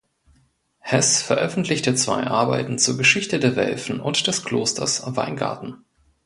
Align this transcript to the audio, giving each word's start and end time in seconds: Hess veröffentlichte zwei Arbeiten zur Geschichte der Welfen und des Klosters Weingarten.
Hess 0.79 1.21
veröffentlichte 1.21 1.93
zwei 1.93 2.23
Arbeiten 2.25 2.79
zur 2.79 2.97
Geschichte 2.97 3.37
der 3.39 3.55
Welfen 3.55 3.99
und 3.99 4.25
des 4.25 4.43
Klosters 4.43 5.03
Weingarten. 5.15 5.85